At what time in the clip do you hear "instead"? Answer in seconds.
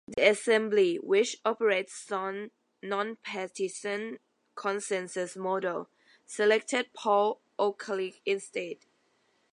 8.25-8.77